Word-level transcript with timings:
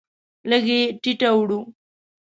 لږ 0.49 0.65
یې 0.73 0.81
ټیټه 1.01 1.29
وړوه. 1.35 1.61